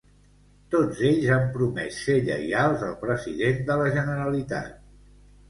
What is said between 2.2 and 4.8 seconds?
lleials al president de la Generalitat.